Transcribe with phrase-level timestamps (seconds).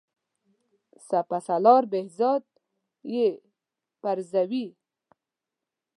[1.07, 2.43] سپه سالار بهزاد
[3.13, 3.27] یې
[4.01, 4.67] پرزوي.